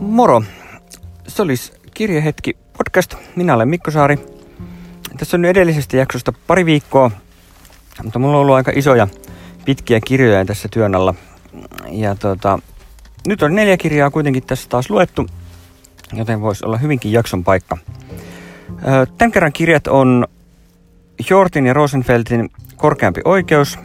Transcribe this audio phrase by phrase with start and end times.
[0.00, 0.42] Moro!
[1.28, 3.14] Se olisi Kirjehetki podcast.
[3.36, 4.18] Minä olen Mikko Saari.
[5.18, 7.10] Tässä on nyt edellisestä jaksosta pari viikkoa,
[8.02, 9.08] mutta mulla on ollut aika isoja
[9.64, 11.14] pitkiä kirjoja tässä työn alla.
[11.90, 12.58] Ja tota,
[13.26, 15.26] nyt on neljä kirjaa kuitenkin tässä taas luettu,
[16.12, 17.78] joten voisi olla hyvinkin jakson paikka.
[19.18, 20.26] Tämän kerran kirjat on
[21.30, 23.78] Jortin ja Rosenfeltin Korkeampi oikeus,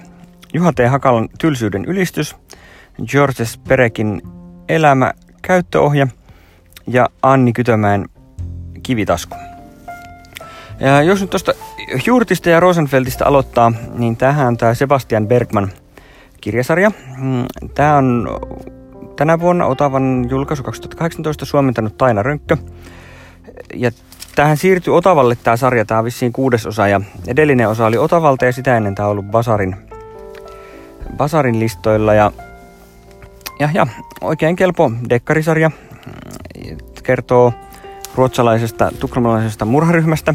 [0.54, 0.77] Juha T.
[0.90, 2.36] Hakalan Tylsyyden ylistys,
[3.08, 4.22] Georges Perekin
[4.70, 5.14] Elämä
[5.48, 6.08] käyttöohje
[6.88, 8.06] ja Anni Kytömäen
[8.84, 9.36] Kivitasku.
[10.80, 11.54] Ja jos nyt tuosta
[12.06, 15.72] Jurtista ja Rosenfeldistä aloittaa, niin tähän on tämä Sebastian Bergman
[16.42, 16.92] kirjasarja.
[17.18, 18.30] Mm, tämä on
[19.16, 22.58] tänä vuonna Otavan julkaisu 2018 suomentanut Taina Rönkkö.
[23.74, 23.91] Ja
[24.36, 28.46] tähän siirtyi Otavalle tämä sarja, tämä on vissiin kuudes osa ja edellinen osa oli Otavalta
[28.46, 29.76] ja sitä ennen tämä on ollut Basarin,
[31.18, 32.32] Basarin listoilla ja,
[33.63, 33.88] ja, ja
[34.22, 35.71] oikein kelpo dekkarisarja.
[37.04, 37.54] Kertoo
[38.15, 40.34] ruotsalaisesta tukholmalaisesta murharyhmästä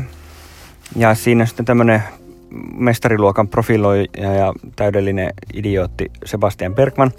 [0.97, 2.03] ja siinä sitten tämmöinen
[2.75, 7.11] mestariluokan profiloija ja täydellinen idiootti Sebastian Bergman.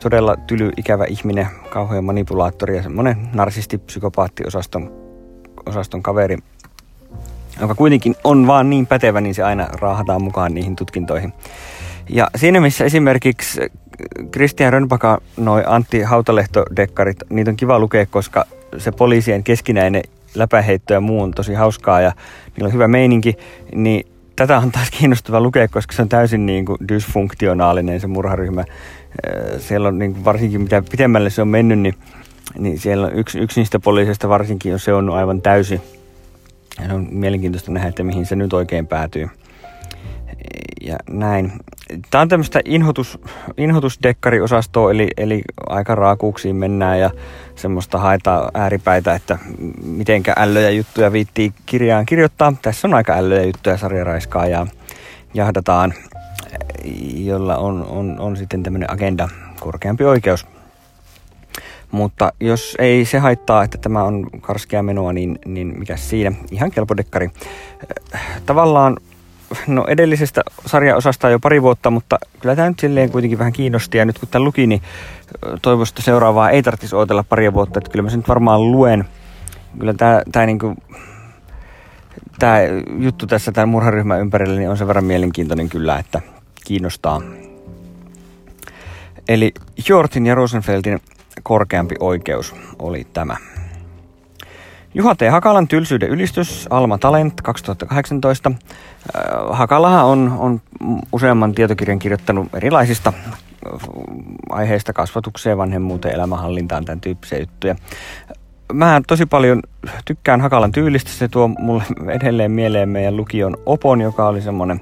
[0.00, 4.92] Todella tyly, ikävä ihminen, kauhean manipulaattori ja semmoinen narsisti-psykopaatti-osaston
[5.66, 6.38] osaston kaveri,
[7.60, 11.32] joka kuitenkin on vaan niin pätevä, niin se aina raahataan mukaan niihin tutkintoihin.
[12.08, 13.60] Ja siinä missä esimerkiksi
[14.32, 18.44] Christian Rönnbaka, noi Antti Hautalehto-dekkarit, niitä on kiva lukea, koska
[18.78, 20.02] se poliisien keskinäinen
[20.34, 22.12] läpäheitto ja muu on tosi hauskaa ja
[22.56, 23.36] niillä on hyvä meininki,
[23.74, 24.06] niin
[24.36, 28.64] tätä on taas kiinnostava lukea, koska se on täysin niin kuin dysfunktionaalinen se murharyhmä.
[29.58, 31.94] Siellä on niin kuin varsinkin mitä pitemmälle se on mennyt, niin,
[32.58, 35.80] niin siellä on yksi, yksi niistä poliisista varsinkin on se on aivan täysi.
[36.88, 39.28] Ja on mielenkiintoista nähdä, että mihin se nyt oikein päätyy.
[40.80, 41.52] Ja näin.
[42.10, 43.18] Tämä on tämmöistä inhotus,
[43.56, 47.10] inhotusdekkariosastoa, eli, eli aika raakuuksiin mennään ja
[47.54, 49.38] semmoista haetaan ääripäitä, että
[49.84, 52.52] mitenkä ällöjä juttuja viittii kirjaan kirjoittaa.
[52.62, 54.66] Tässä on aika ällöjä juttuja sarjaraiskaa ja
[55.34, 55.94] jahdataan,
[57.14, 59.28] jolla on, on, on sitten tämmöinen agenda
[59.60, 60.46] korkeampi oikeus.
[61.90, 66.32] Mutta jos ei se haittaa, että tämä on karskia menoa, niin, niin mikä siinä?
[66.50, 67.30] Ihan kelpo dekkari.
[68.46, 68.96] Tavallaan
[69.66, 73.98] no edellisestä sarjaosasta jo pari vuotta, mutta kyllä tämä nyt silleen kuitenkin vähän kiinnosti.
[73.98, 74.82] Ja nyt kun tämä luki, niin
[75.62, 77.78] toivoisin, että seuraavaa ei tarvitsisi odotella pari vuotta.
[77.78, 79.04] Että kyllä mä sen nyt varmaan luen.
[79.78, 80.76] Kyllä tämä, tämä, niin kuin,
[82.38, 82.58] tämä
[82.98, 86.20] juttu tässä tämän murharyhmän ympärillä niin on sen verran mielenkiintoinen kyllä, että
[86.64, 87.22] kiinnostaa.
[89.28, 89.52] Eli
[89.88, 91.00] Jortin ja Rosenfeldin
[91.42, 93.36] korkeampi oikeus oli tämä.
[94.94, 95.20] Juha T.
[95.30, 98.50] Hakalan tylsyyden ylistys, Alma Talent 2018.
[98.50, 100.60] Äh, Hakalahan on, on
[101.12, 103.72] useamman tietokirjan kirjoittanut erilaisista äh,
[104.50, 107.76] aiheista kasvatukseen, vanhemmuuteen, elämänhallintaan, tämän tyyppisiä juttuja.
[108.72, 109.62] Mä tosi paljon
[110.04, 111.10] tykkään Hakalan tyylistä.
[111.10, 111.82] Se tuo mulle
[112.20, 114.80] edelleen mieleen meidän lukion Opon, joka oli semmoinen,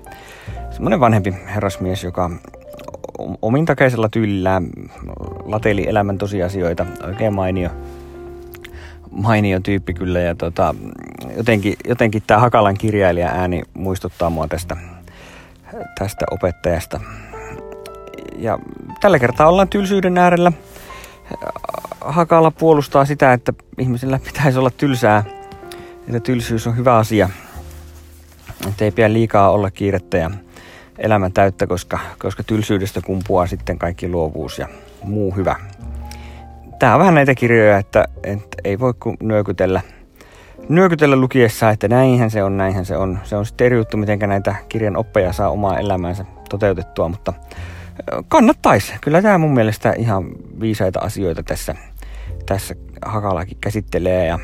[0.71, 2.31] semmoinen vanhempi herrasmies, joka
[3.43, 4.67] omintakeisella tyylillään
[5.45, 6.87] lateli elämän tosiasioita.
[7.07, 7.71] Oikein mainio
[9.17, 10.75] mainio tyyppi kyllä ja tota,
[11.37, 14.77] jotenkin, jotenkin tämä Hakalan kirjailija ääni muistuttaa mua tästä,
[15.99, 17.01] tästä opettajasta.
[18.39, 18.59] Ja
[19.01, 20.53] tällä kertaa ollaan tylsyyden äärellä.
[22.01, 25.25] Hakala puolustaa sitä, että ihmisellä pitäisi olla tylsää,
[26.07, 27.31] että tylsyys on hyvä asia.
[28.69, 30.31] Että ei pidä liikaa olla kiirettä ja
[30.99, 34.69] elämän täyttä, koska, koska tylsyydestä kumpuaa sitten kaikki luovuus ja
[35.03, 35.57] muu hyvä
[36.79, 39.81] tää on vähän näitä kirjoja, että, että ei voi kuin nyökytellä,
[40.69, 43.19] nyökytellä lukiessa, että näinhän se on, näinhän se on.
[43.25, 47.33] Se on sitten eri juttu, miten näitä kirjan oppeja saa omaa elämäänsä toteutettua, mutta
[48.29, 48.93] kannattaisi.
[49.01, 50.25] Kyllä tämä mun mielestä ihan
[50.61, 51.75] viisaita asioita tässä,
[52.47, 54.39] tässä Hakalakin käsittelee ja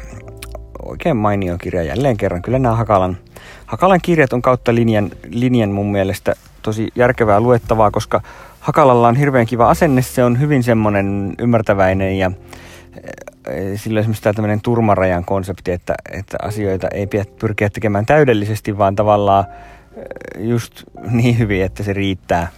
[0.82, 2.43] oikein mainio kirja jälleen kerran.
[2.43, 3.16] Kyllä nämä Hakalan,
[3.66, 8.20] Hakalan kirjat on kautta linjan, linjan mun mielestä tosi järkevää luettavaa, koska
[8.60, 12.31] Hakalalla on hirveän kiva asenne, se on hyvin semmoinen ymmärtäväinen ja
[13.46, 18.78] eh, sillä on esimerkiksi tämmöinen turmarajan konsepti, että, että asioita ei pidä pyrkiä tekemään täydellisesti,
[18.78, 19.44] vaan tavallaan
[19.96, 22.49] eh, just niin hyvin, että se riittää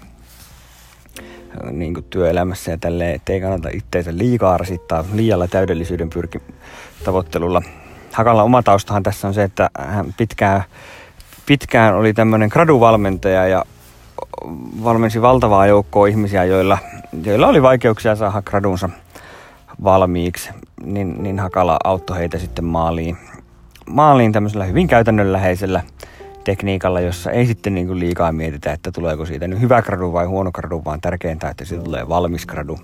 [1.70, 6.38] niin kuin työelämässä ja tälleen, että ei kannata itseensä liikaa rasittaa liialla täydellisyyden pyrki
[7.05, 7.62] tavoittelulla.
[8.15, 10.63] Hakalla oma taustahan tässä on se, että hän pitkään,
[11.47, 13.65] pitkään oli tämmöinen graduvalmentaja ja
[14.85, 16.79] valmensi valtavaa joukkoa ihmisiä, joilla,
[17.25, 18.89] joilla oli vaikeuksia saada gradunsa
[19.85, 20.51] valmiiksi,
[20.85, 23.17] niin, niin Hakala auttoi heitä sitten maaliin,
[23.91, 25.83] maaliin tämmöisellä hyvin käytännönläheisellä
[26.45, 30.27] tekniikalla, jossa ei sitten niin kuin liikaa mietitä, että tuleeko siitä nyt hyvä gradu vai
[30.27, 32.79] huono gradu, vaan tärkeintä, että siitä tulee valmis gradu.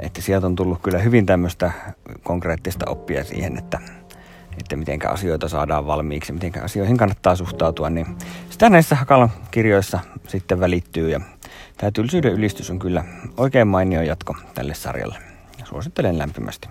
[0.00, 1.72] että sieltä on tullut kyllä hyvin tämmöistä
[2.22, 3.78] konkreettista oppia siihen, että,
[4.60, 8.06] että miten asioita saadaan valmiiksi, miten asioihin kannattaa suhtautua, niin
[8.50, 11.20] sitä näissä Hakalan kirjoissa sitten välittyy ja
[11.76, 13.04] tämä tylsyyden ylistys on kyllä
[13.36, 15.18] oikein mainio jatko tälle sarjalle.
[15.64, 16.68] Suosittelen lämpimästi.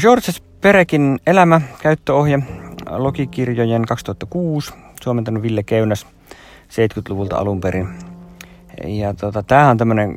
[0.00, 2.38] Georges Perekin elämä, käyttöohje,
[2.90, 4.72] logikirjojen 2006,
[5.02, 6.06] suomentanut Ville Keynäs
[6.68, 7.88] 70-luvulta alun perin.
[8.84, 10.16] Ja tota, tämähän on tämmöinen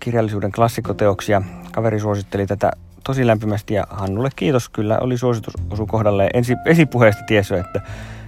[0.00, 1.42] kirjallisuuden klassikoteoksia.
[1.72, 2.72] Kaveri suositteli tätä
[3.04, 4.68] tosi lämpimästi ja Hannulle kiitos.
[4.68, 6.30] Kyllä oli suositus osu kohdalle.
[6.34, 7.80] Ensi, esipuheesta tiesi, että,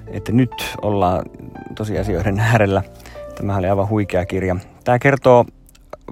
[0.06, 0.50] että nyt
[0.82, 1.24] ollaan
[1.74, 2.82] tosiasioiden äärellä.
[3.34, 4.56] Tämä oli aivan huikea kirja.
[4.84, 5.44] Tämä kertoo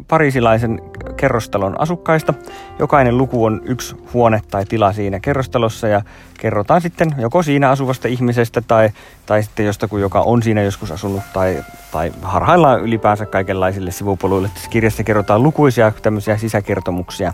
[0.09, 0.81] parisilaisen
[1.25, 2.35] kerrostalon asukkaista.
[2.79, 6.03] Jokainen luku on yksi huone tai tila siinä kerrostalossa ja
[6.39, 8.91] kerrotaan sitten joko siinä asuvasta ihmisestä tai,
[9.27, 14.49] tai sitten jostakin, joka on siinä joskus asunut tai, tai harhaillaan ylipäänsä kaikenlaisille sivupoluille.
[14.55, 17.33] Tässä kirjassa kerrotaan lukuisia tämmöisiä sisäkertomuksia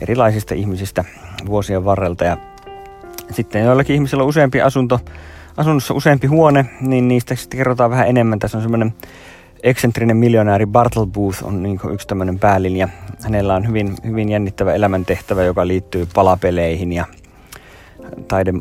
[0.00, 1.04] erilaisista ihmisistä
[1.46, 2.36] vuosien varrelta ja
[3.30, 5.00] sitten joillakin ihmisillä on useampi asunto,
[5.56, 8.38] asunnossa useampi huone, niin niistä sitten kerrotaan vähän enemmän.
[8.38, 8.94] Tässä on semmoinen
[9.62, 12.88] eksentrinen miljonääri Bartle Booth on niin yksi tämmöinen päälinja.
[13.22, 17.04] Hänellä on hyvin, hyvin jännittävä elämäntehtävä, joka liittyy palapeleihin ja
[18.28, 18.52] taide,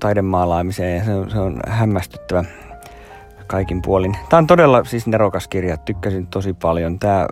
[0.00, 0.98] taidemaalaamiseen.
[0.98, 2.44] Ja se, on, se on hämmästyttävä
[3.46, 4.16] kaikin puolin.
[4.28, 6.98] Tämä on todella siis nerokas kirja, tykkäsin tosi paljon.
[6.98, 7.26] Tämä,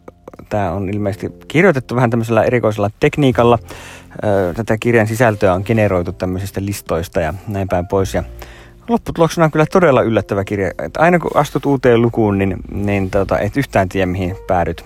[0.48, 3.58] tämä on ilmeisesti kirjoitettu vähän tämmöisellä erikoisella tekniikalla.
[4.56, 8.14] Tätä kirjan sisältöä on generoitu tämmöisistä listoista ja näin päin pois.
[8.14, 8.22] Ja
[8.88, 10.68] lopputuloksena on kyllä todella yllättävä kirja.
[10.68, 14.84] Että aina kun astut uuteen lukuun, niin, niin tota, et yhtään tiedä mihin päädyt.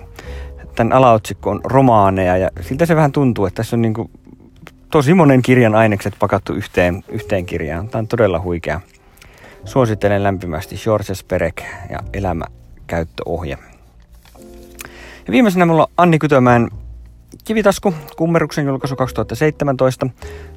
[0.75, 4.09] Tämän alaotsikko on romaaneja ja siltä se vähän tuntuu, että tässä on niin kuin
[4.91, 7.87] tosi monen kirjan ainekset pakattu yhteen, yhteen kirjaan.
[7.87, 8.81] Tämä on todella huikea.
[9.65, 13.57] Suosittelen lämpimästi Georges Perek ja elämäkäyttöohje.
[15.27, 16.69] Ja viimeisenä mulla on Anni Kytömäen
[17.43, 20.07] Kivitasku, kummeruksen julkaisu 2017.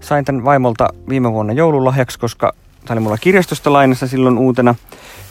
[0.00, 2.52] Sain tämän vaimolta viime vuonna joululahjaksi, koska
[2.84, 4.74] Tämä oli mulla kirjastosta lainassa silloin uutena.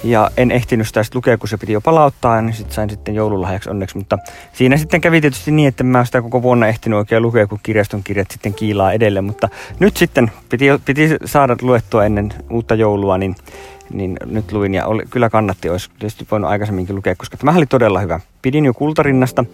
[0.04, 3.16] Ja en ehtinyt sitä sitten lukea, kun se piti jo palauttaa, niin sitten sain sitten
[3.16, 3.98] joululahjaksi onneksi.
[3.98, 4.18] Mutta
[4.54, 8.04] siinä sitten kävi tietysti niin, että mä sitä koko vuonna ehtinyt oikein lukea, kun kirjaston
[8.04, 9.25] kirjat sitten kiilaa edelleen.
[9.25, 9.50] Mutta
[9.80, 13.36] nyt sitten piti, piti saada luettua ennen uutta joulua, niin,
[13.94, 17.66] niin nyt luin ja oli, kyllä kannatti, olisi tietysti voinut aikaisemminkin lukea, koska tämä oli
[17.66, 18.19] todella hyvä.
[18.42, 19.45] Pidin jo kultarinnasta,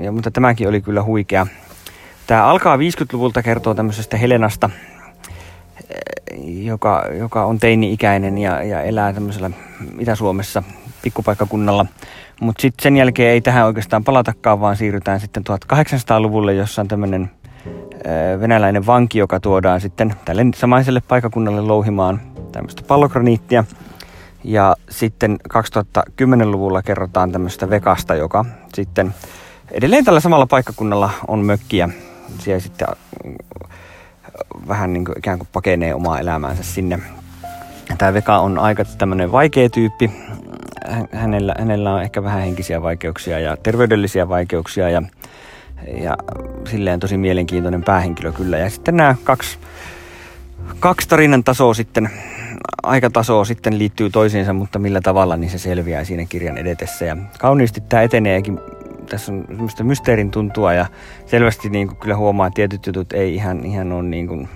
[0.00, 1.46] ja, mutta tämäkin oli kyllä huikea.
[2.26, 4.70] Tämä alkaa 50-luvulta kertoo tämmöisestä Helenasta,
[6.44, 9.50] joka, joka on teini-ikäinen ja, ja elää tämmöisellä
[9.98, 10.62] Itä-Suomessa
[11.02, 11.86] pikkupaikkakunnalla.
[12.40, 17.30] Mutta sitten sen jälkeen ei tähän oikeastaan palatakaan, vaan siirrytään sitten 1800-luvulle, jossa on tämmöinen
[18.40, 22.20] venäläinen vanki, joka tuodaan sitten tälle samaiselle paikakunnalle louhimaan
[22.52, 23.64] tämmöistä pallokraniittia.
[24.44, 28.44] Ja sitten 2010-luvulla kerrotaan tämmöistä vekasta, joka
[28.74, 29.14] sitten
[29.70, 31.88] edelleen tällä samalla paikkakunnalla on mökkiä.
[32.38, 32.88] Siellä sitten
[34.68, 36.98] vähän niin kuin ikään kuin pakenee omaa elämäänsä sinne.
[37.98, 40.10] Tämä Veka on aika tämmöinen vaikea tyyppi.
[41.12, 45.02] Hänellä, hänellä on ehkä vähän henkisiä vaikeuksia ja terveydellisiä vaikeuksia ja,
[46.02, 46.16] ja
[46.70, 48.58] silleen tosi mielenkiintoinen päähenkilö kyllä.
[48.58, 49.58] Ja sitten nämä kaksi,
[50.80, 52.10] kaksi tarinan tasoa sitten,
[52.82, 57.04] aikatasoa sitten liittyy toisiinsa, mutta millä tavalla niin se selviää siinä kirjan edetessä.
[57.04, 58.60] Ja kauniisti tämä eteneekin
[59.08, 60.86] tässä on semmoista mysteerin tuntua ja
[61.26, 64.48] selvästi niin kuin kyllä huomaa, että tietyt jutut ei ihan, ihan ole niin kuin,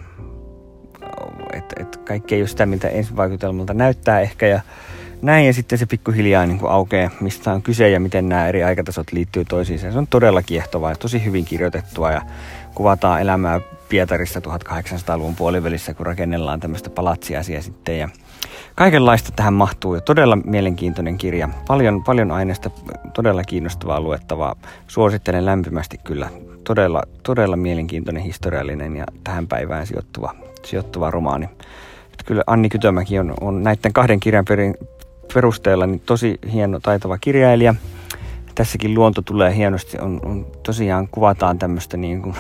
[1.53, 4.61] että, että kaikki ei ole sitä, miltä ensivaikutelmalta näyttää ehkä ja
[5.23, 8.65] näin ja sitten se pikkuhiljaa niin kuin aukeaa, mistä on kyse ja miten nämä eri
[8.65, 9.93] aikatasot liittyy toisiinsa.
[9.93, 12.23] Se on todella kiehtovaa ja tosi hyvin kirjoitettua ja
[12.75, 18.09] kuvataan elämää Pietarissa 1800-luvun puolivälissä, kun rakennellaan tämmöistä palatsiasia sitten ja
[18.75, 21.49] kaikenlaista tähän mahtuu todella mielenkiintoinen kirja.
[21.67, 22.71] Paljon, paljon aineesta,
[23.15, 24.57] todella kiinnostavaa luettavaa.
[24.89, 26.29] Suosittelen lämpimästi kyllä.
[26.65, 31.45] Todella, todella mielenkiintoinen, historiallinen ja tähän päivään sijoittuva, sijoittuva romaani.
[32.05, 34.75] Että kyllä Anni Kytömäki on, on näiden kahden kirjan perin,
[35.35, 37.75] perusteella niin tosi hieno, taitava kirjailija.
[38.55, 42.37] Tässäkin luonto tulee hienosti, on, on tosiaan kuvataan tämmöistä niin kuin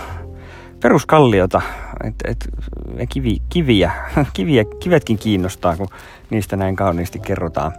[0.82, 1.62] peruskalliota,
[2.04, 2.48] että et,
[3.08, 3.92] kivi, kiviä,
[4.34, 5.88] kiviä, kivetkin kiinnostaa, kun
[6.30, 7.72] niistä näin kauniisti kerrotaan.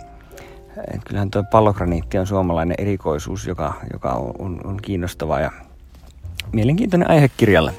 [0.93, 5.51] Et kyllähän tuo pallograniitti on suomalainen erikoisuus, joka, joka on, on, on kiinnostava ja
[6.51, 7.73] mielenkiintoinen aihe kirjalle.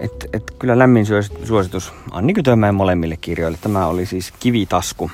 [0.00, 1.06] Et, et kyllä lämmin
[1.44, 3.58] suositus Anni Kytömäen molemmille kirjoille.
[3.60, 5.10] Tämä oli siis Kivitasku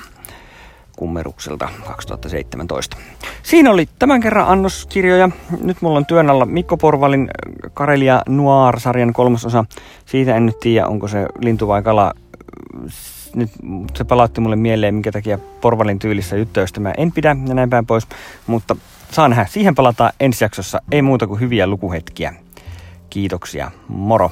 [0.97, 2.97] kummerukselta 2017.
[3.43, 5.29] Siinä oli tämän kerran annoskirjoja.
[5.61, 7.29] Nyt mulla on työn alla Mikko Porvalin
[7.73, 9.65] Karelia Noir-sarjan kolmasosa.
[10.05, 12.13] Siitä en nyt tiedä, onko se lintu vai kala.
[13.35, 13.51] Nyt
[13.95, 17.69] se palautti mulle mieleen, minkä takia Porvalin tyylissä juttuja, josta mä en pidä ja näin
[17.69, 18.07] päin pois.
[18.47, 18.75] Mutta
[19.11, 19.45] saa nähdä.
[19.45, 20.81] Siihen palataan ensi jaksossa.
[20.91, 22.33] Ei muuta kuin hyviä lukuhetkiä.
[23.09, 23.71] Kiitoksia.
[23.87, 24.31] Moro.